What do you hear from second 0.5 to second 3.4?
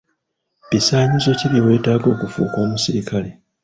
Bisaanyizo ki bye weetaaga okufuuka omusirikale?